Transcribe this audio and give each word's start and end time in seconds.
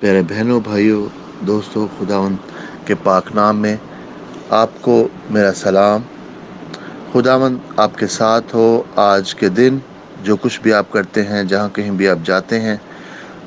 پیارے 0.00 0.22
بہنوں، 0.28 0.60
بھائیوں، 0.60 1.06
دوستوں 1.46 1.86
خداون 1.98 2.36
کے 2.84 2.94
پاک 3.02 3.32
نام 3.34 3.56
میں 3.56 3.76
آپ 4.50 4.70
کو 4.80 5.08
میرا 5.30 5.52
سلام۔ 5.52 6.00
خداون 7.12 7.58
آپ 7.76 7.98
کے 7.98 8.06
ساتھ 8.06 8.54
ہو 8.54 8.82
آج 8.96 9.34
کے 9.34 9.48
دن، 9.48 9.78
جو 10.22 10.36
کچھ 10.36 10.60
بھی 10.60 10.72
آپ 10.72 10.92
کرتے 10.92 11.22
ہیں، 11.22 11.42
جہاں 11.44 11.68
کہیں 11.68 11.90
بھی 11.90 12.08
آپ 12.08 12.18
جاتے 12.24 12.60
ہیں، 12.60 12.76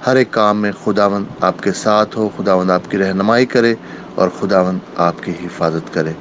ہر 0.08 0.16
ایک 0.16 0.32
کام 0.32 0.62
میں 0.62 0.72
خداون 0.84 1.24
آپ 1.42 1.64
کے 1.64 1.74
ساتھ 1.74 2.18
ہو 2.18 2.30
خداون 2.38 2.72
آپ 2.72 2.92
کی 2.92 2.98
رہنمائی 2.98 3.46
کرے 3.46 3.76
اور 4.16 4.30
خداون 4.40 4.80
آپ 4.98 5.24
کی 5.24 5.32
حفاظت 5.32 5.94
کرے۔ 5.94 6.12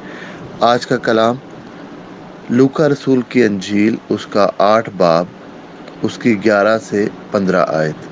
آج 0.61 0.87
کا 0.87 0.97
کلام 0.97 1.37
لوکا 2.51 2.89
رسول 2.89 3.21
کی 3.29 3.45
انجیل، 3.45 3.97
اس 4.09 4.27
کا 4.27 4.49
آٹھ 4.59 4.91
باب، 4.97 5.27
اس 6.03 6.19
کی 6.19 6.45
گیارہ 6.45 6.79
سے 6.79 7.09
پندرہ 7.31 7.65
آیت۔ 7.69 8.12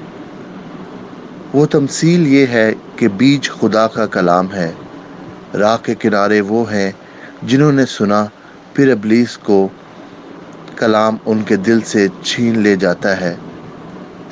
وہ 1.55 1.67
تمثیل 1.67 2.27
یہ 2.27 2.46
ہے 2.46 2.75
کہ 2.96 3.09
بیج 3.09 3.50
خدا 3.50 3.87
کا 3.87 4.07
کلام 4.07 4.54
ہے۔ 4.54 4.72
راہ 5.59 5.76
کے 5.82 5.95
کنارے 5.95 6.40
وہ 6.40 6.73
ہیں 6.73 6.93
جنہوں 7.43 7.73
نے 7.73 7.86
سنا، 7.86 8.26
پھر 8.75 8.93
ابلیس 8.93 9.39
کو 9.39 9.68
کلام 10.76 11.17
ان 11.26 11.43
کے 11.43 11.57
دل 11.57 11.81
سے 11.81 12.09
چھین 12.23 12.59
لے 12.59 12.76
جاتا 12.76 13.21
ہے۔ 13.21 13.35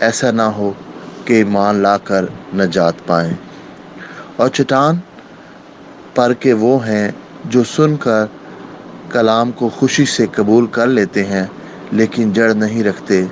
ایسا 0.01 0.31
نہ 0.31 0.43
ہو 0.43 0.73
کہ 1.25 1.35
ایمان 1.35 1.77
لا 1.77 1.99
کر 1.99 2.25
نجات 2.55 2.95
پائیں۔ 3.07 3.33
اور 4.37 4.49
چٹان 4.49 4.97
پر 6.15 6.33
کے 6.33 6.53
وہ 6.53 6.87
ہیں 6.87 7.13
جو 7.45 7.65
سن 7.65 7.97
کر 7.97 8.25
کلام 9.11 9.51
کو 9.51 9.69
خوشی 9.69 10.05
سے 10.05 10.27
قبول 10.33 10.67
کر 10.67 10.87
لیتے 10.87 11.25
ہیں، 11.25 11.47
لیکن 11.93 12.33
جڑ 12.33 12.55
نہیں 12.55 12.85
رکھتے۔ 12.85 13.25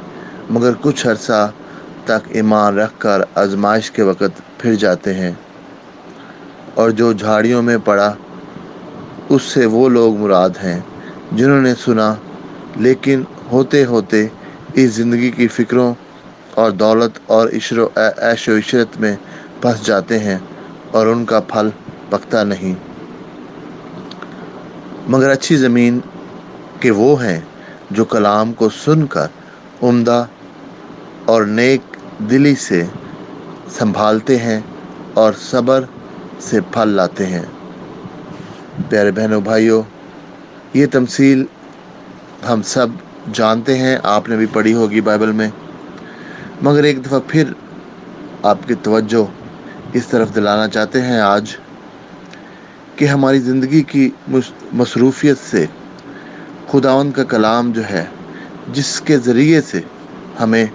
مگر 0.51 0.73
کچھ 0.81 1.07
عرصہ 1.07 1.53
تک 2.07 2.29
ایمان 2.29 2.79
رکھ 2.79 2.93
کر 2.99 3.21
آزمائش 3.35 3.91
کے 3.91 4.03
وقت 4.03 4.43
پھر 4.59 4.75
جاتے 4.75 5.15
ہیں۔ 5.15 5.33
اور 6.75 6.91
جو 6.91 7.13
جھاڑیوں 7.13 7.63
میں 7.63 7.77
پڑا، 7.85 8.15
اس 9.29 9.43
سے 9.43 9.67
وہ 9.67 9.89
لوگ 9.89 10.17
مراد 10.17 10.51
ہیں 10.65 10.81
جنہوں 11.33 11.61
نے 11.61 11.75
سنا۔ 11.85 12.15
لیکن 12.77 13.23
ہوتے 13.53 13.85
ہوتے 13.85 14.27
اس 14.75 14.91
زندگی 14.91 15.31
کی 15.31 15.49
فکروں 15.49 15.95
اور 16.55 16.71
دولت 16.71 17.19
اور 17.27 17.49
عشر 17.49 17.79
و 17.79 17.89
عیش 17.97 18.49
و 18.49 18.57
عشرت 18.57 19.01
میں 19.01 19.17
پھنس 19.63 19.87
جاتے 19.87 20.19
ہیں 20.19 20.39
اور 20.91 21.07
ان 21.07 21.25
کا 21.25 21.41
پھل 21.41 21.69
پکتا 22.11 22.45
نہیں۔ 22.45 22.75
مگر 25.09 25.31
اچھی 25.31 25.57
زمین 25.57 25.99
کے 26.81 26.91
وہ 26.91 27.25
ہیں 27.25 27.41
جو 27.91 28.05
کلام 28.05 28.53
کو 28.53 28.69
سن 28.85 29.07
کر 29.07 29.27
عمدہ 29.83 30.25
اور 31.25 31.43
نیک 31.43 31.81
دلی 32.19 32.55
سے 32.55 32.83
سنبھالتے 33.79 34.37
ہیں 34.39 34.61
اور 35.15 35.33
صبر 35.41 35.85
سے 36.41 36.61
پھل 36.61 36.89
لاتے 36.89 37.27
ہیں۔ 37.27 37.43
پیارے 38.89 39.11
بہنوں، 39.11 39.41
بھائیوں، 39.41 39.83
یہ 40.75 40.87
تمثیل 40.93 41.45
ہم 42.49 42.63
سب 42.63 42.87
جانتے 43.33 43.79
ہیں، 43.79 43.97
آپ 44.03 44.29
نے 44.29 44.37
بھی 44.37 44.47
پڑھی 44.53 44.75
ہوگی 44.75 45.01
بائبل 45.01 45.33
میں۔ 45.33 45.49
مگر 46.63 46.85
ایک 46.85 47.05
دفعہ 47.07 47.21
پھر 47.27 47.53
آپ 48.43 48.59
کی 48.67 48.75
توجہ 48.83 49.25
اس 49.93 50.07
طرف 50.07 50.35
دلانا 50.35 50.69
چاہتے 50.69 51.03
ہیں 51.03 51.21
آج 51.21 51.57
کہ 52.97 53.05
ہماری 53.05 53.39
زندگی 53.39 53.83
کی 53.83 54.11
مصروفیت 54.73 55.39
سے 55.51 55.67
خداون 56.71 57.11
کا 57.11 57.25
کلام 57.25 57.73
جو 57.73 57.83
ہے، 57.91 58.05
جس 58.73 59.01
کے 59.01 59.19
ذریعے 59.19 59.61
سے 59.61 59.81
ہمیں 60.41 60.67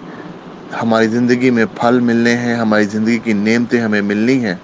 ہماری 0.82 1.08
زندگی 1.08 1.50
میں 1.50 1.66
پھل 1.76 2.00
ملنے 2.00 2.38
ہیں، 2.38 2.56
ہماری 2.56 2.84
زندگی 2.84 3.20
کی 3.20 3.34
نعمتیں 3.34 3.82
ہمیں 3.82 4.02
ملنی 4.02 4.46
ہیں۔ 4.46 4.56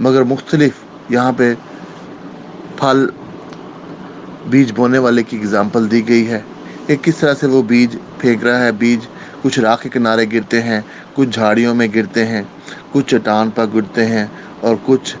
مگر 0.00 0.22
مختلف 0.22 0.72
یہاں 1.08 1.32
پہ 1.36 1.54
پھل 2.76 3.06
بیج 4.46 4.72
بونے 4.76 4.98
والے 4.98 5.22
کی 5.22 5.38
اگزامپل 5.38 5.90
دی 5.90 6.08
گئی 6.08 6.28
ہے۔ 6.28 6.40
کہ 6.86 6.96
کس 7.02 7.16
طرح 7.16 7.34
سے 7.34 7.46
وہ 7.46 7.62
بیج 7.62 7.96
پھینک 8.18 8.44
رہا 8.44 8.64
ہے؟ 8.64 8.72
بیج 8.72 9.06
کچھ 9.42 9.60
راہ 9.60 9.76
کے 9.82 9.88
کنارے 9.88 10.26
گرتے 10.32 10.62
ہیں، 10.62 10.80
کچھ 11.14 11.28
جھاڑیوں 11.28 11.74
میں 11.74 11.88
گرتے 11.94 12.26
ہیں، 12.26 12.42
کچھ 12.92 13.06
چٹان 13.06 13.50
پر 13.50 13.66
گرتے 13.74 14.06
ہیں 14.06 14.26
اور 14.60 14.76
کچھ 14.84 15.16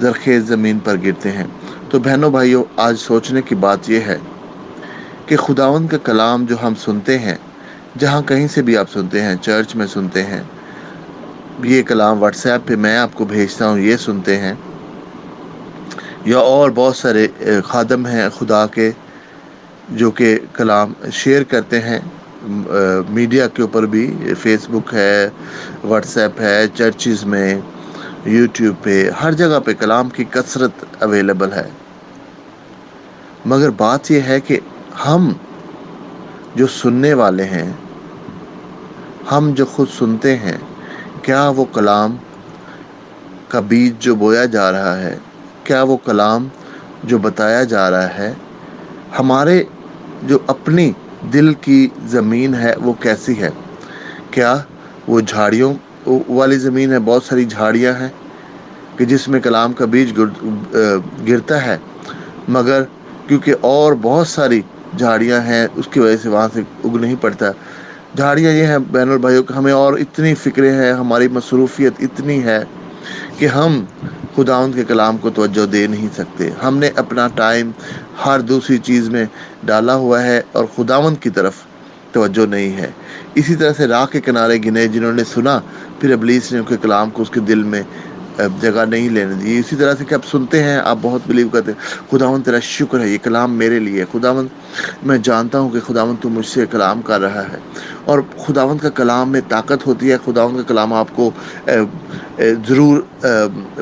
زرخیز 0.00 0.44
زمین 0.44 0.78
پر 0.78 0.96
گرتے 1.04 1.32
ہیں۔ 1.32 1.44
تو 1.90 1.98
بہنوں 1.98 2.30
بھائیوں 2.30 2.64
آج 2.76 2.96
سوچنے 2.98 3.42
کی 3.42 3.54
بات 3.54 3.90
یہ 3.90 4.00
ہے 4.00 4.18
کہ 5.26 5.36
خداون 5.36 5.86
کا 5.86 5.98
کلام 5.98 6.44
جو 6.44 6.56
ہم 6.62 6.74
سنتے 6.74 7.18
ہیں 7.18 7.34
جہاں 7.98 8.22
کہیں 8.22 8.46
سے 8.48 8.62
بھی 8.62 8.76
آپ 8.76 8.90
سنتے 8.92 9.22
ہیں، 9.22 9.34
چرچ 9.42 9.74
میں 9.76 9.86
سنتے 9.86 10.22
ہیں۔ 10.22 10.42
یہ 11.64 11.82
کلام 11.82 12.22
واٹس 12.22 12.46
ایپ 12.46 12.66
پہ 12.66 12.76
میں 12.76 12.96
آپ 12.98 13.14
کو 13.14 13.24
بھیجتا 13.24 13.68
ہوں، 13.68 13.78
یہ 13.78 13.96
سنتے 13.96 14.36
ہیں۔ 14.36 14.54
یا 16.24 16.38
اور 16.38 16.70
بہت 16.74 16.96
سارے 16.96 17.26
خادم 17.64 18.06
ہیں 18.06 18.28
خدا 18.28 18.66
کے، 18.66 18.90
جو 19.88 20.10
کہ 20.10 20.38
کلام 20.52 20.92
شیئر 21.12 21.42
کرتے 21.42 21.80
ہیں۔ 21.80 21.98
میڈیا 23.08 23.46
کے 23.48 23.62
اوپر 23.62 23.86
بھی 23.86 24.34
فیس 24.40 24.66
بک 24.70 24.94
ہے 24.94 25.28
واٹس 25.84 26.16
ایپ 26.16 26.40
ہے، 26.40 26.66
چرچز 26.74 27.24
میں، 27.24 27.54
یوٹیوب 28.24 28.74
پہ، 28.82 29.10
ہر 29.22 29.32
جگہ 29.32 29.58
پہ 29.64 29.72
کلام 29.74 30.08
کی 30.08 30.24
کثرت 30.30 30.84
اویلیبل 31.02 31.52
ہے۔ 31.52 31.68
مگر 33.46 33.70
بات 33.76 34.10
یہ 34.10 34.20
ہے 34.20 34.40
کہ 34.40 34.60
ہم 35.06 35.32
جو 36.54 36.66
سننے 36.66 37.12
والے 37.14 37.44
ہیں 37.44 37.72
ہم 39.30 39.50
جو 39.56 39.64
خود 39.64 39.88
سنتے 39.88 40.36
ہیں، 40.36 40.56
کیا 41.22 41.48
وہ 41.56 41.64
کلام 41.74 42.16
کا 43.48 43.60
بیج 43.68 43.92
جو 43.98 44.14
بویا 44.14 44.44
جا 44.54 44.70
رہا 44.72 44.96
ہے، 45.00 45.16
کیا 45.64 45.82
وہ 45.82 45.96
کلام 46.04 46.48
جو 47.04 47.18
بتایا 47.18 47.62
جا 47.64 47.90
رہا 47.90 48.18
ہے، 48.18 48.32
ہمارے 49.18 49.62
جو 50.22 50.38
اپنی 50.46 50.90
دل 51.32 51.52
کی 51.60 51.86
زمین 52.10 52.54
ہے، 52.54 52.74
وہ 52.82 52.92
کیسی 53.00 53.40
ہے؟ 53.40 53.50
کیا 54.30 54.54
وہ 55.08 55.20
جھاڑیوں 55.20 55.72
والی 56.28 56.58
زمین 56.58 56.92
ہے؟ 56.92 56.98
بہت 57.04 57.24
ساری 57.24 57.44
جھاڑیاں 57.46 57.92
ہیں 58.00 58.08
کہ 58.96 59.04
جس 59.04 59.28
میں 59.28 59.40
کلام 59.40 59.72
کا 59.72 59.84
بیج 59.94 60.12
گرتا 61.28 61.64
ہے، 61.64 61.76
مگر 62.48 62.82
کیونکہ 63.28 63.54
اور 63.60 63.92
بہت 64.02 64.28
ساری 64.28 64.60
جھاڑیاں 64.98 65.40
ہیں، 65.40 65.66
اس 65.74 65.88
کی 65.90 66.00
وجہ 66.00 66.16
سے 66.22 66.28
وہاں 66.28 66.48
سے 66.54 66.60
اگ 66.84 66.96
نہیں 66.96 67.14
پڑتا۔ 67.20 67.50
جھاڑیاں 68.16 68.52
یہ 68.52 68.66
ہیں 68.66 68.78
بین 68.78 69.10
البھائیوں 69.10 69.42
کہ 69.42 69.52
ہمیں 69.52 69.72
اور 69.72 69.92
اتنی 69.92 70.34
فکریں 70.34 70.72
ہیں، 70.72 70.92
ہماری 70.92 71.28
مصروفیت 71.28 71.92
اتنی 71.98 72.44
ہے 72.44 72.64
کہ 73.38 73.46
ہم 73.46 73.84
خداون 74.36 74.72
کے 74.72 74.84
کلام 74.84 75.16
کو 75.16 75.30
توجہ 75.30 75.66
دے 75.66 75.86
نہیں 75.86 76.08
سکتے۔ 76.14 76.50
ہم 76.64 76.78
نے 76.78 76.90
اپنا 76.96 77.28
ٹائم 77.34 77.70
ہر 78.26 78.40
دوسری 78.40 78.78
چیز 78.78 79.08
میں 79.08 79.24
ڈالا 79.64 79.94
ہوا 79.94 80.22
ہے 80.22 80.42
اور 80.52 80.64
خداون 80.76 81.14
کی 81.14 81.30
طرف 81.30 81.54
توجہ 82.12 82.46
نہیں 82.46 82.76
ہے۔ 82.76 82.90
اسی 83.34 83.54
طرح 83.54 83.72
سے 83.72 83.86
راہ 83.86 84.06
کے 84.06 84.20
کنارے 84.20 84.58
گنے 84.64 84.88
جنہوں 84.88 85.12
نے 85.12 85.24
سنا، 85.24 85.60
پھر 86.00 86.12
ابلیس 86.12 86.52
نے 86.52 86.58
ان 86.58 86.64
کے 86.64 86.76
کلام 86.82 87.10
کو 87.10 87.22
اس 87.22 87.30
کے 87.30 87.40
دل 87.40 87.62
میں 87.62 87.82
جگہ 88.38 88.84
نہیں 88.88 89.08
لینے 89.08 89.34
دی۔ 89.34 89.58
اسی 89.58 89.76
طرح 89.76 89.94
سے 89.98 90.04
کہ 90.04 90.14
آپ 90.14 90.24
سنتے 90.30 90.62
ہیں، 90.62 90.76
آپ 90.76 90.98
بہت 91.02 91.20
بلیو 91.26 91.48
کرتے 91.48 91.72
ہیں۔ 91.72 91.78
خداون 92.10 92.42
تیرا 92.42 92.58
شکر 92.60 93.00
ہے، 93.00 93.08
یہ 93.08 93.18
کلام 93.22 93.54
میرے 93.54 93.78
لیے 93.78 94.04
خداون 94.12 94.46
میں 95.02 95.18
جانتا 95.18 95.58
ہوں 95.58 95.70
کہ 95.70 95.80
خداون 95.80 96.16
تو 96.20 96.28
مجھ 96.28 96.46
سے 96.46 96.66
کلام 96.70 97.02
کر 97.02 97.20
رہا 97.20 97.42
ہے۔ 97.42 97.56
اور 98.04 98.18
خداون 98.46 98.78
کا 98.78 98.90
کلام 98.90 99.32
میں 99.32 99.40
طاقت 99.48 99.86
ہوتی 99.86 100.12
ہے۔ 100.12 100.16
خداون 100.24 100.56
کا 100.56 100.62
کلام 100.62 100.92
آپ 100.92 101.16
کو 101.16 101.30
ضرور 102.68 103.02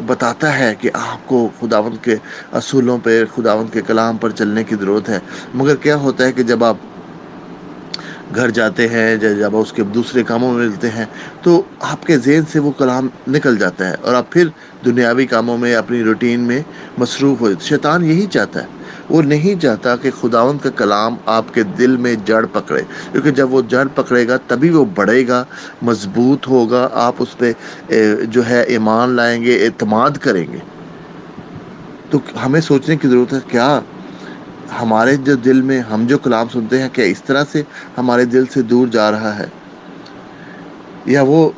بتاتا 0.06 0.58
ہے 0.58 0.74
کہ 0.80 0.90
آپ 0.94 1.28
کو 1.28 1.48
خداون 1.60 1.96
کے 1.96 2.16
اصولوں 2.52 2.98
پہ 3.02 3.24
خداون 3.34 3.66
کے 3.66 3.80
کلام 3.86 4.16
پر 4.16 4.30
چلنے 4.30 4.64
کی 4.64 4.76
ضرورت 4.76 5.08
ہے۔ 5.08 5.18
مگر 5.54 5.76
کیا 5.76 5.96
ہوتا 5.96 6.24
ہے 6.24 6.32
کہ 6.32 6.42
جب 6.42 6.64
آپ 6.64 6.76
گھر 8.34 8.50
جاتے 8.50 8.88
ہیں 8.88 9.16
جب 9.16 9.56
اس 9.56 9.72
کے 9.72 9.82
دوسرے 9.94 10.22
کاموں 10.22 10.52
میں 10.54 10.66
ملتے 10.66 10.88
ہیں، 10.90 11.04
تو 11.42 11.62
آپ 11.80 12.06
کے 12.06 12.18
ذہن 12.18 12.42
سے 12.52 12.58
وہ 12.58 12.70
کلام 12.78 13.08
نکل 13.28 13.56
جاتا 13.58 13.88
ہے 13.88 13.94
اور 14.00 14.14
آپ 14.14 14.30
پھر 14.30 14.48
دنیاوی 14.84 15.26
کاموں 15.26 15.56
میں، 15.58 15.74
اپنی 15.74 16.02
روٹین 16.04 16.40
میں 16.40 16.60
مصروف 16.98 17.40
ہو 17.40 17.50
شیطان 17.60 18.04
یہی 18.04 18.26
چاہتا 18.26 18.62
ہے۔ 18.62 18.80
وہ 19.10 19.22
نہیں 19.22 19.60
چاہتا 19.60 19.94
کہ 19.96 20.10
خداون 20.20 20.58
کا 20.58 20.70
کلام 20.76 21.16
آپ 21.26 21.52
کے 21.54 21.62
دل 21.78 21.96
میں 21.96 22.14
جڑ 22.24 22.44
پکڑے، 22.52 22.82
کیونکہ 23.12 23.30
جب 23.30 23.52
وہ 23.54 23.62
جڑ 23.68 23.86
پکڑے 23.94 24.26
گا، 24.28 24.36
تبھی 24.46 24.70
وہ 24.70 24.84
بڑھے 24.94 25.26
گا، 25.28 25.44
مضبوط 25.82 26.48
ہوگا، 26.48 26.88
آپ 26.92 27.14
اس 27.18 27.38
پہ 27.38 27.52
جو 28.24 28.46
ہے، 28.48 28.62
ایمان 28.62 29.10
لائیں 29.10 29.42
گے، 29.42 29.64
اعتماد 29.64 30.18
کریں 30.20 30.46
گے۔ 30.52 30.58
تو 32.10 32.18
ہمیں 32.46 32.60
سوچنے 32.60 32.96
کی 32.96 33.08
ضرورت 33.08 33.32
ہے، 33.32 33.38
کیا 33.48 33.80
ہمارے 34.82 35.16
جو 35.16 35.34
دل 35.34 35.62
میں 35.62 35.80
ہم 35.80 36.06
جو 36.06 36.18
کلام 36.18 36.48
سنتے 36.48 36.82
ہیں 36.82 36.88
کیا 36.92 37.04
اس 37.04 37.22
طرح 37.22 37.44
سے 37.52 37.62
ہمارے 37.98 38.24
دل 38.24 38.46
سے 38.46 38.62
دور 38.62 38.86
جا 38.88 39.10
رہا 39.10 39.38
ہے، 39.38 39.46
یا 41.06 41.22
وہ 41.22 41.50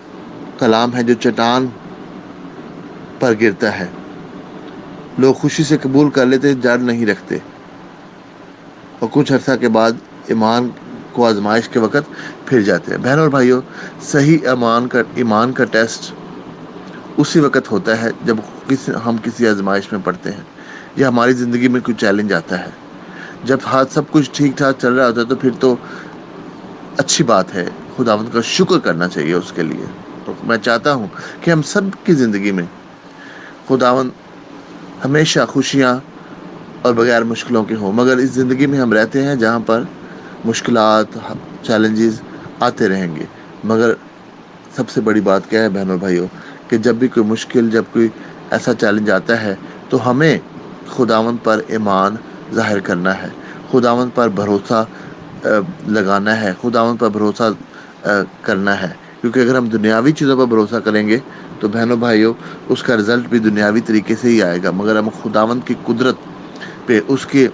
کلام 0.58 0.96
ہے 0.96 1.02
جو 1.02 1.14
چٹان 1.14 1.66
پر 3.18 3.34
گرتا 3.40 3.78
ہے۔ 3.78 3.86
لوگ 5.18 5.34
خوشی 5.34 5.64
سے 5.64 5.76
قبول 5.82 6.10
کر 6.10 6.26
لیتے، 6.26 6.54
جڑ 6.54 6.78
نہیں 6.78 7.06
رکھتے۔ 7.06 7.38
اور 8.98 9.08
کچھ 9.12 9.32
عرصہ 9.32 9.56
کے 9.60 9.68
بعد 9.68 9.92
ایمان 10.26 10.68
کو 11.12 11.26
آزمائش 11.26 11.68
کے 11.68 11.78
وقت 11.78 12.10
پھر 12.46 12.60
جاتے 12.60 12.90
ہیں۔ 12.90 12.98
بہن 12.98 13.18
اور 13.18 13.28
بھائیوں، 13.28 13.60
صحیح 14.02 14.38
ایمان 14.42 14.86
کا 14.88 15.02
ایمان 15.14 15.52
کا 15.52 15.64
ٹیسٹ 15.64 16.12
اسی 17.16 17.40
وقت 17.40 17.70
ہوتا 17.70 18.02
ہے 18.02 18.10
جب 18.24 18.36
کسی، 18.68 18.92
ہم 19.04 19.16
کسی 19.22 19.48
آزمائش 19.48 19.92
میں 19.92 20.00
پڑھتے 20.04 20.30
ہیں، 20.30 20.42
یا 20.96 21.08
ہماری 21.08 21.32
زندگی 21.32 21.68
میں 21.68 21.80
کوئی 21.80 21.94
چیلنج 21.94 22.32
آتا 22.32 22.60
ہے۔ 22.60 22.70
جب 23.44 23.58
ہاتھ 23.67 23.93
سب 23.93 24.02
کچھ 24.11 24.31
ٹھیک 24.32 24.56
ٹھاک 24.56 24.79
چل 24.79 24.93
رہا 24.94 25.06
ہوتا 25.06 25.20
ہے 25.20 25.26
تو 25.26 25.37
پھر 25.37 25.50
تو 25.61 25.75
اچھی 26.96 27.25
بات 27.25 27.55
ہے۔ 27.55 27.64
خداوند 27.96 28.29
کا 28.32 28.41
شکر 28.44 28.79
کرنا 28.79 29.08
چاہیے 29.08 29.32
اس 29.35 29.52
کے 29.55 29.62
لیے۔ 29.62 29.87
تو 30.25 30.32
میں 30.43 30.56
چاہتا 30.56 30.93
ہوں 30.93 31.06
کہ 31.41 31.50
ہم 31.50 31.62
سب 31.62 31.82
کی 32.05 32.12
زندگی 32.14 32.50
میں 32.50 32.64
خداوند 33.69 34.11
ہمیشہ 35.05 35.41
خوشیاں 35.49 35.94
اور 36.82 36.94
بغیر 36.94 37.25
مشکلوں 37.25 37.64
کے 37.64 37.75
ہوں۔ 37.75 37.93
مگر 37.93 38.17
اس 38.17 38.31
زندگی 38.31 38.67
میں 38.67 38.79
ہم 38.81 38.93
رہتے 38.93 39.23
ہیں 39.23 39.35
جہاں 39.35 39.61
پر 39.67 39.82
مشکلات 40.44 41.19
چیلنجز 41.62 42.20
آتے 42.61 42.88
رہیں 42.88 43.14
گے۔ 43.17 43.25
مگر 43.64 43.93
سب 44.76 44.88
سے 44.90 45.00
بڑی 45.00 45.20
بات 45.20 45.50
کیا 45.50 45.62
ہے 45.62 45.69
بہنوں 45.69 45.97
بھائیوں، 45.99 46.26
کہ 46.69 46.76
جب 46.79 46.94
بھی 46.94 47.08
کوئی 47.08 47.26
مشکل، 47.26 47.70
جب 47.70 47.85
کوئی 47.93 48.08
ایسا 48.50 48.75
چیلنج 48.75 49.11
آتا 49.11 49.40
ہے 49.43 49.55
تو 49.88 50.11
ہمیں 50.11 50.38
خداون 50.88 51.37
پر 51.43 51.61
ایمان 51.67 52.17
ظاہر 52.52 52.81
کرنا 52.81 53.23
ہے۔ 53.23 53.29
خداون 53.70 54.11
پر 54.17 54.29
بھروسہ 54.38 54.85
لگانا 55.96 56.41
ہے۔ 56.41 56.52
خداون 56.61 56.96
پر 56.99 57.08
بھروسہ 57.17 57.50
کرنا 58.46 58.81
ہے۔ 58.81 58.88
کیونکہ 59.20 59.41
اگر 59.41 59.55
ہم 59.56 59.69
دنیاوی 59.69 60.12
چیزوں 60.19 60.37
پر 60.37 60.46
بھروسہ 60.46 60.76
کریں 60.85 61.06
گے 61.08 61.19
تو 61.61 61.69
بہنوں 61.75 61.96
بھائیوں، 61.96 62.32
اس 62.73 62.82
کا 62.82 62.96
رزلٹ 62.96 63.29
بھی 63.29 63.38
دنیاوی 63.49 63.81
طریقے 63.88 64.17
سے 64.20 64.29
ہی 64.29 64.43
آئے 64.43 64.62
گا۔ 64.62 64.70
مگر 64.81 64.96
ہم 64.99 65.08
خداون 65.23 65.61
کی 65.69 65.75
قدرت 65.82 66.17
پہ، 66.87 67.00
اس 67.08 67.26
کے 67.26 67.46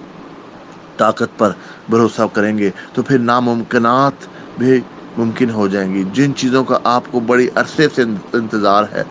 طاقت 0.99 1.39
پر 1.39 1.53
بھروسہ 1.91 2.23
کریں 2.33 2.57
گے 2.59 2.71
تو 2.95 3.03
پھر 3.03 3.19
ناممکنات 3.19 4.27
بھی 4.59 4.81
ممکن 5.17 5.51
ہو 5.51 5.67
جائیں 5.69 5.93
گی۔ 5.95 6.03
جن 6.15 6.35
چیزوں 6.35 6.65
کا 6.65 6.79
آپ 6.85 7.11
کو 7.11 7.21
بڑی 7.21 7.49
عرصے 7.55 7.87
سے 7.95 8.03
انتظار 8.33 8.85
ہے، 8.93 9.03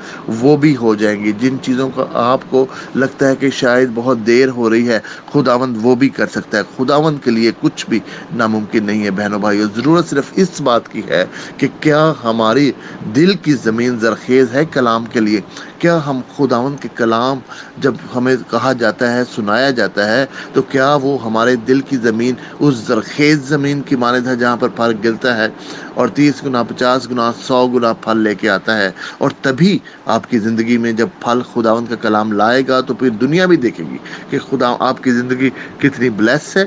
وہ 0.42 0.56
بھی 0.58 0.76
ہو 0.78 0.94
جائیں 0.96 1.20
گی۔ 1.24 1.32
جن 1.32 1.62
چیزوں 1.62 1.90
کا 1.92 2.06
آپ 2.14 2.50
کو 2.50 2.66
لگتا 2.96 3.28
ہے 3.28 3.36
کہ 3.36 3.50
شاید 3.50 3.90
بہت 3.94 4.26
دیر 4.28 4.50
ہو 4.50 4.70
رہی 4.70 4.88
ہے، 4.90 5.00
خداوند 5.34 5.78
وہ 5.82 5.96
بھی 5.96 6.10
کر 6.10 6.28
سکتا 6.28 6.58
ہے۔ 6.58 6.64
خداوند 6.78 7.20
کے 7.24 7.32
لیے 7.32 7.52
کچھ 7.60 7.86
بھی 7.90 8.00
ناممکن 8.32 8.86
نہیں 8.86 9.04
ہے، 9.04 9.12
بہنوں 9.12 9.40
بھائیوں 9.40 9.70
ضرورت 9.76 10.10
صرف 10.10 10.32
اس 10.36 10.62
بات 10.62 10.88
کی 10.90 11.02
ہے 11.08 11.26
کہ 11.58 11.68
کیا 11.80 12.14
ہماری 12.24 12.72
دل 13.16 13.36
کی 13.36 13.54
زمین 13.64 14.00
زرخیز 14.00 14.54
ہے 14.54 14.66
کلام 14.66 15.06
کے 15.06 15.20
لیے۔ 15.20 15.42
کیا 15.80 15.98
ہم 16.06 16.20
خداون 16.38 16.76
کے 16.82 16.90
کلام 16.96 17.40
جب 17.78 17.94
ہمیں 18.16 18.36
کہا 18.50 18.72
جاتا 18.80 19.14
ہے، 19.14 19.24
سنایا 19.36 19.70
جاتا 19.70 20.08
ہے، 20.08 20.26
تو 20.54 20.62
کیا 20.62 20.94
وہ 21.02 21.18
ہمارے 21.26 21.56
دل 21.68 21.82
کی 21.90 21.98
زمین 21.98 22.36
اس 22.60 22.76
زرخیز 22.88 23.48
زمین 23.50 23.82
کی 23.82 23.96
مانند 23.96 24.28
ہے 24.28 24.36
جہاں 24.36 24.56
پر 24.58 24.70
پھل 24.76 24.94
گرتا 25.04 25.36
ہے 25.38 25.48
اور 25.94 26.08
تیس 26.08 26.44
گنا 26.46 26.64
پچاس 26.64 27.10
گنا 27.12 27.32
سو 27.42 27.68
گنا 27.68 27.94
پھل 28.02 28.18
لے 28.18 28.36
کے 28.36 28.50
آتا 28.50 28.78
ہے؟ 28.78 28.90
اور 29.18 29.32
تبھی 29.42 29.78
آپ 30.16 30.30
کی 30.30 30.40
زندگی 30.40 30.78
میں 30.78 30.92
جب 30.92 31.08
پھل 31.20 31.42
خداون 31.54 31.86
کا 31.86 31.96
کلام 32.02 32.32
لائے 32.34 32.68
گا، 32.68 32.80
تو 32.82 32.94
پھر 32.94 33.10
دنیا 33.22 33.46
بھی 33.46 33.58
دیکھے 33.58 33.84
گی 33.92 33.98
کہ 34.30 34.40
خدا 34.40 34.76
آپ 34.80 35.02
کی 35.04 35.12
زندگی 35.12 35.50
کتنی 35.78 36.10
بلیس 36.10 36.56
ہے، 36.58 36.66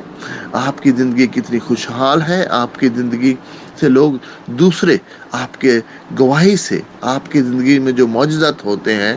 آپ 0.52 0.80
کی 0.82 0.90
زندگی 0.90 1.26
کتنی 1.26 1.58
خوشحال 1.58 2.22
ہے، 2.22 2.44
آپ 2.50 2.78
کی 2.78 2.88
زندگی 2.96 3.34
سے 3.80 3.88
لوگ 3.88 4.12
دوسرے 4.46 4.96
آپ 5.32 5.60
کے 5.60 5.80
گواہی 6.18 6.56
سے 6.56 6.80
آپ 7.00 7.30
کی 7.30 7.42
زندگی 7.42 7.78
میں 7.78 7.92
جو 7.92 8.06
معجزات 8.06 8.64
ہوتے 8.64 8.94
ہیں، 8.94 9.16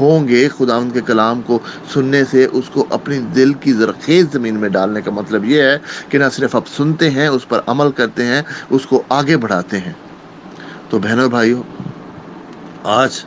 ہوں 0.00 0.28
گے 0.28 0.48
خدا 0.48 0.76
ان 0.76 0.90
کے 0.90 1.00
کلام 1.00 1.40
کو 1.42 1.58
سننے 1.92 2.24
سے، 2.30 2.46
اس 2.52 2.68
کو 2.68 2.86
اپنی 2.90 3.18
دل 3.18 3.52
کی 3.52 3.72
زرخیز 3.72 4.26
زمین 4.32 4.54
میں 4.54 4.68
ڈالنے 4.68 5.00
کا 5.00 5.10
مطلب 5.10 5.44
یہ 5.44 5.62
ہے 5.62 5.78
کہ 6.08 6.18
نہ 6.18 6.24
صرف 6.32 6.56
آپ 6.56 6.68
سنتے 6.76 7.10
ہیں، 7.10 7.28
اس 7.28 7.48
پر 7.48 7.60
عمل 7.66 7.92
کرتے 7.92 8.24
ہیں، 8.24 8.42
اس 8.70 8.86
کو 8.86 9.02
آگے 9.08 9.36
بڑھاتے 9.36 9.78
ہیں۔ 9.78 9.92
تو 10.88 10.98
بہنوں 10.98 11.28
بھائیوں، 11.28 11.62
آج 12.84 13.24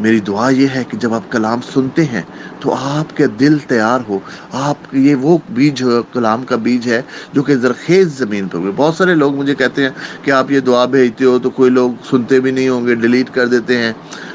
میری 0.00 0.20
دعا 0.20 0.48
یہ 0.48 0.66
ہے 0.74 0.84
کہ 0.88 0.96
جب 0.96 1.14
آپ 1.14 1.30
کلام 1.30 1.60
سنتے 1.74 2.04
ہیں 2.04 2.22
تو 2.60 2.74
آپ 2.74 3.16
کے 3.16 3.26
دل 3.26 3.58
تیار 3.58 4.00
ہو۔ 4.08 4.18
آپ 4.52 4.94
یہ 4.94 5.14
وہ 5.14 5.38
بیج 5.48 5.82
ہو 5.82 6.02
کلام 6.12 6.44
کا 6.44 6.56
بیج 6.56 6.88
ہے 6.88 7.02
جو 7.32 7.42
کہ 7.42 7.56
زرخیز 7.56 8.18
زمین 8.18 8.48
پہ 8.48 8.58
ہوئے۔ 8.58 8.72
بہت 8.76 8.94
سارے 8.94 9.14
لوگ 9.14 9.34
مجھے 9.36 9.54
کہتے 9.54 9.82
ہیں 9.82 9.90
کہ 10.22 10.30
آپ 10.30 10.50
یہ 10.50 10.60
دعا 10.60 10.84
بھیجتے 10.84 11.24
ہو 11.24 11.38
تو 11.38 11.50
کوئی 11.50 11.70
لوگ 11.70 11.90
سنتے 12.10 12.40
بھی 12.40 12.50
نہیں 12.50 12.68
ہوں 12.68 12.86
گے، 12.86 12.94
ڈیلیٹ 12.94 13.30
کر 13.30 13.46
دیتے 13.46 13.78
ہیں۔ 13.78 13.92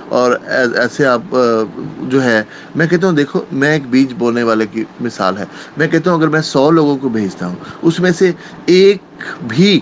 اور 0.08 0.32
ایسے 0.76 1.06
آپ 1.06 1.36
جو 2.02 2.24
ہے، 2.24 2.44
میں 2.76 2.88
کہتا 2.88 3.08
ہوں، 3.08 3.14
دیکھو، 3.14 3.42
میں 3.52 3.74
ایک 3.74 3.88
بیج 3.90 4.14
بولنے 4.18 4.44
والے 4.44 4.68
کی 4.68 4.84
مثال 5.00 5.38
ہے۔ 5.38 5.46
میں 5.78 5.88
کہتا 5.88 6.12
ہوں، 6.12 6.18
اگر 6.18 6.28
میں 6.28 6.42
سو 6.42 6.72
لوگوں 6.72 6.98
کو 6.98 7.10
بھیجتا 7.10 7.48
ہوں، 7.48 7.56
اس 7.82 8.00
میں 8.00 8.12
سے 8.12 8.32
ایک 8.66 8.98
بھی 9.48 9.80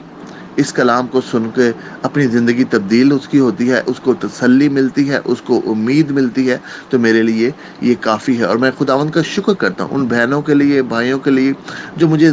اس 0.55 0.73
کلام 0.73 1.07
کو 1.07 1.21
سن 1.21 1.49
کے 1.55 1.71
اپنی 2.01 2.27
زندگی 2.27 2.63
تبدیل 2.63 3.11
اس 3.11 3.27
کی 3.27 3.39
ہوتی 3.39 3.71
ہے، 3.71 3.81
اس 3.85 3.99
کو 3.99 4.13
تسلی 4.13 4.69
ملتی 4.69 5.09
ہے، 5.09 5.19
اس 5.25 5.41
کو 5.41 5.61
امید 5.65 6.11
ملتی 6.11 6.49
ہے، 6.49 6.57
تو 6.89 6.99
میرے 6.99 7.23
لیے 7.23 7.51
یہ 7.81 7.95
کافی 8.01 8.37
ہے۔ 8.37 8.43
اور 8.43 8.55
میں 8.55 8.71
خداون 8.77 9.09
کا 9.09 9.21
شکر 9.21 9.53
کرتا 9.53 9.83
ہوں 9.83 9.97
ان 9.97 10.05
بہنوں 10.07 10.41
کے 10.41 10.53
لیے، 10.53 10.81
بھائیوں 10.81 11.19
کے 11.19 11.31
لیے 11.31 11.51
جو 11.97 12.07
مجھے 12.07 12.31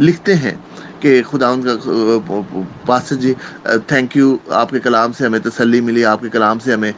لکھتے 0.00 0.34
ہیں۔ 0.34 0.54
کہ 1.02 1.22
خدا 1.30 1.48
ان 1.48 1.62
کا 1.62 1.72
پاس 2.86 3.12
جی 3.20 3.32
تھینک 3.86 4.16
یو 4.16 4.36
آپ 4.50 4.70
کے 4.70 4.80
کلام 4.80 5.12
سے 5.12 5.26
ہمیں 5.26 5.38
تسلی 5.38 5.80
ملی، 5.80 6.04
آپ 6.04 6.20
کے 6.20 6.28
کلام 6.28 6.58
سے 6.58 6.72
ہمیں 6.74 6.92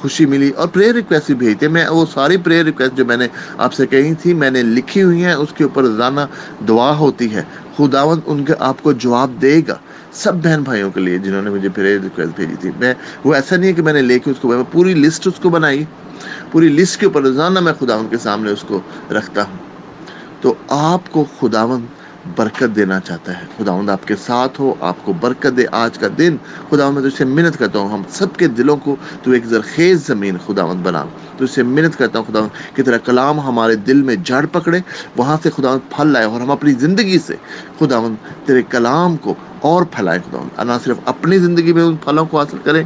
خوشی 0.00 0.26
ملی 0.26 0.50
اور 0.50 0.68
پریئر 0.68 0.94
ریکویسٹ 0.94 1.26
بھی 1.26 1.34
بھیجتے 1.34 1.68
میں 1.68 1.86
وہ 1.88 2.04
ساری 2.14 2.36
پریئر 2.36 2.64
ریکویسٹ 2.64 2.96
جو 2.96 3.04
میں 3.04 3.16
نے 3.16 3.28
آپ 3.58 3.72
سے 3.74 3.86
کہی 3.86 4.14
تھی، 4.14 4.34
میں 4.34 4.50
نے 4.50 4.62
لکھی 4.62 5.02
ہوئی 5.02 5.24
ہیں، 5.24 5.34
اس 5.34 5.52
کے 5.56 5.64
اوپر 5.64 5.82
روزانہ 5.82 6.20
دعا 6.68 6.90
ہوتی 6.96 7.34
ہے۔ 7.34 7.42
خداون 7.76 8.20
ان 8.26 8.44
کے، 8.44 8.52
آپ 8.58 8.82
کو 8.82 8.92
جواب 9.04 9.40
دے 9.42 9.60
گا 9.68 9.76
سب 10.12 10.34
بہن 10.34 10.62
بھائیوں 10.62 10.90
کے 10.90 11.00
لیے 11.00 11.18
جنہوں 11.18 11.42
نے 11.42 11.50
مجھے 11.50 11.68
پریئر 11.68 12.00
ریکویسٹ 12.02 12.36
بھیجی 12.36 12.54
تھی۔ 12.60 12.70
میں، 12.78 12.94
وہ 13.24 13.34
ایسا 13.34 13.56
نہیں 13.56 13.68
ہے 13.68 13.72
کہ 13.72 13.82
میں 13.82 13.92
نے 13.92 14.02
لے 14.02 14.18
کے 14.18 14.30
اس 14.30 14.36
کو 14.40 14.52
پوری 14.72 14.94
لسٹ 14.94 15.26
اس 15.26 15.38
کو 15.42 15.50
بنائی، 15.50 15.84
پوری 16.52 16.68
لسٹ 16.68 17.00
کے 17.00 17.06
اوپر 17.06 17.22
روزانہ 17.22 17.60
میں 17.60 17.72
خداون 17.80 18.06
کے 18.10 18.18
سامنے 18.18 18.50
اس 18.50 18.64
کو 18.68 18.80
رکھتا 19.10 19.42
ہوں۔ 19.42 19.56
تو 20.40 20.54
آپ 20.68 21.12
کو 21.12 21.24
خداون 21.40 21.86
برکت 22.24 22.74
دینا 22.76 23.00
چاہتا 23.00 23.40
ہے۔ 23.40 23.46
خداوند 23.56 23.90
آپ 23.90 24.04
کے 24.04 24.16
ساتھ 24.16 24.60
ہو، 24.60 24.74
آپ 24.80 25.02
کو 25.02 25.12
برکت 25.12 25.56
دے۔ 25.56 25.64
آج 25.72 25.98
کا 25.98 26.06
دن 26.18 26.36
خداوند 26.70 26.94
میں 26.94 27.02
تو 27.02 27.08
اسے 27.08 27.24
منت 27.24 27.58
کرتا 27.58 27.78
ہوں۔ 27.78 27.90
ہم 27.90 28.02
سب 28.08 28.32
کے 28.32 28.46
دلوں 28.48 28.76
کو 28.76 28.96
تو 29.22 29.30
ایک 29.30 29.44
زرخیز 29.46 30.06
زمین 30.06 30.38
خداوند 30.38 30.80
بنا۔ 30.82 31.04
تو 31.36 31.44
اسے 31.44 31.62
منت 31.62 31.96
کرتا 31.96 32.18
ہوں 32.18 32.26
خداوند 32.26 32.76
کہ 32.76 32.82
تیرا 32.82 32.98
کلام 32.98 33.40
ہمارے 33.40 33.74
دل 33.76 34.02
میں 34.02 34.16
جڑ 34.16 34.46
پکڑے، 34.46 34.80
وہاں 35.16 35.36
سے 35.42 35.50
خداوند 35.50 35.80
پھل 35.90 36.08
لائے 36.08 36.26
اور 36.26 36.40
ہم 36.40 36.50
اپنی 36.50 36.72
زندگی 36.72 37.18
سے 37.18 37.36
خداوند 37.80 38.16
تیرے 38.46 38.62
کلام 38.62 39.16
کو 39.16 39.36
اور 39.60 39.82
پھیلائیں 39.92 40.22
خداوند 40.22 40.50
نہ 40.64 40.72
صرف 40.84 40.98
اپنی 41.04 41.38
زندگی 41.38 41.72
میں 41.72 41.82
ان 41.82 41.96
پھلوں 41.96 42.26
کو 42.26 42.38
حاصل 42.38 42.58
کریں، 42.58 42.84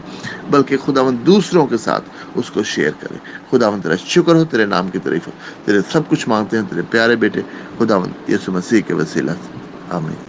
بلکہ 0.48 0.76
خداوند 0.76 1.18
دوسروں 1.26 1.66
کے 1.66 1.76
ساتھ 1.76 2.10
اس 2.34 2.50
کو 2.50 2.62
شیئر 2.62 2.92
کریں۔ 2.92 3.18
خداوند 3.50 3.82
تیرا 3.82 3.96
شکر 3.96 4.34
ہو، 4.34 4.44
تیرے 4.44 4.66
نام 4.66 4.88
کی 4.88 4.98
تعریف 4.98 5.26
ہو۔ 5.26 5.32
تیرے 5.64 5.78
سب 5.92 6.08
کچھ 6.08 6.28
مانگتے 6.28 6.56
ہیں، 6.56 6.64
تیرے 6.64 6.82
پیارے 6.82 7.16
بیٹے، 7.16 7.42
خداوند 7.78 8.28
یسو 8.28 8.52
مسیح 8.52 8.82
کے 8.82 8.94
وسیلہ 8.94 9.30
آمین۔ 9.88 10.16